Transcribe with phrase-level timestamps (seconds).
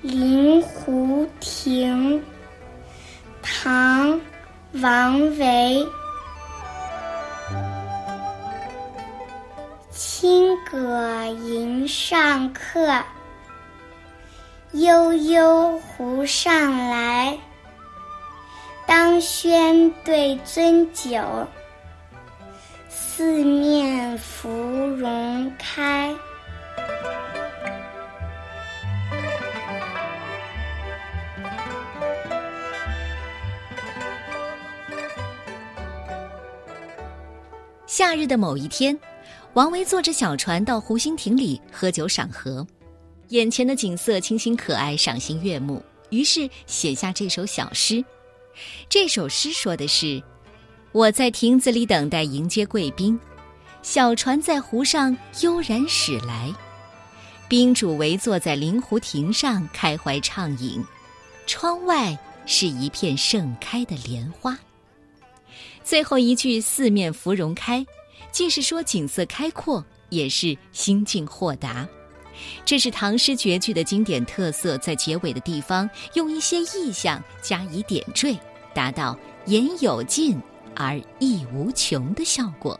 [0.00, 2.22] 临湖亭，
[3.42, 4.12] 唐·
[4.80, 5.84] 王维。
[9.90, 13.02] 青葛吟上客，
[14.72, 17.36] 悠悠湖上来。
[18.86, 21.20] 当轩对樽酒，
[22.88, 26.14] 四面芙蓉开。
[37.88, 38.96] 夏日的某一天，
[39.54, 42.64] 王维坐着小船到湖心亭里喝酒赏荷，
[43.28, 48.04] 眼前的景色清新可爱，赏心悦目，于是写下这首小诗。
[48.90, 50.22] 这首诗说的是：
[50.92, 53.18] 我在亭子里等待迎接贵宾，
[53.80, 56.52] 小船在湖上悠然驶来，
[57.48, 60.84] 宾主围坐在临湖亭上开怀畅饮，
[61.46, 64.58] 窗外是一片盛开的莲花。
[65.88, 67.82] 最后一句“四面芙蓉开”，
[68.30, 71.88] 既是说景色开阔，也是心境豁达。
[72.62, 78.38] 这是唐诗绝句的经典特色，在结尾的地方用一些意象加以点缀，
[78.74, 80.38] 达到言有尽
[80.76, 82.78] 而意无穷的效果。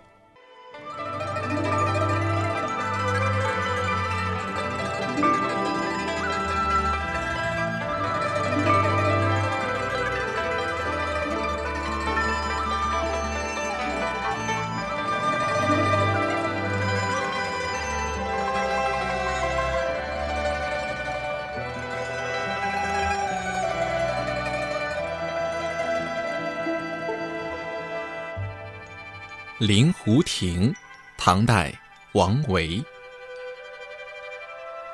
[29.58, 30.72] 临湖亭，
[31.16, 31.76] 唐代，
[32.12, 32.80] 王维。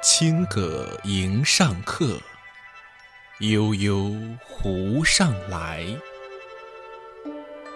[0.03, 2.19] 青葛迎上客，
[3.41, 4.11] 悠悠
[4.43, 5.85] 湖上来。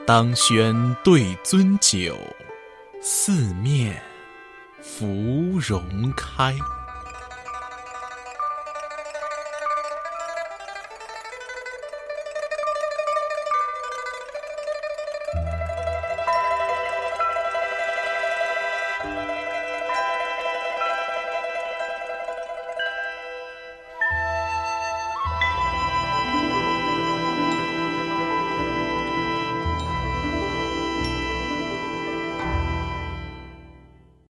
[0.07, 2.17] 当轩对樽酒，
[3.03, 4.03] 四面
[4.83, 6.57] 芙蓉开。